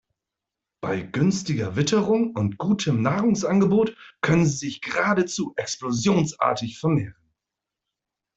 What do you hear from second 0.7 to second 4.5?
Bei günstiger Witterung und gutem Nahrungsangebot können